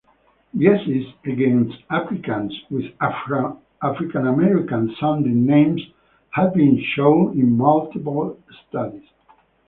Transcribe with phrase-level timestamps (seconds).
[0.55, 5.79] Biases against applicants with African American sounding names
[6.31, 8.35] have been shown in multiple
[8.67, 9.07] studies.